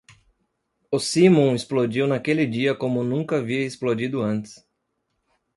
O 0.91 0.97
simum 0.97 1.53
explodiu 1.53 2.07
naquele 2.07 2.47
dia 2.47 2.73
como 2.73 3.03
nunca 3.03 3.37
havia 3.37 3.63
explodido 3.63 4.19
antes. 4.23 4.67